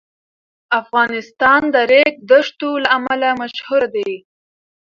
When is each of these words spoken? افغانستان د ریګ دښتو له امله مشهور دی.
افغانستان 0.81 1.61
د 1.73 1.75
ریګ 1.91 2.13
دښتو 2.31 2.69
له 2.83 2.89
امله 2.97 3.29
مشهور 3.41 3.83
دی. 3.95 4.11